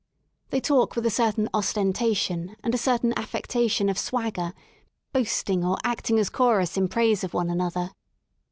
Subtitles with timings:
[0.49, 4.53] They talk with a certain ostentation and a certain affectation of swagger,
[5.13, 7.91] boasting, or acting as chorus in praise of one another.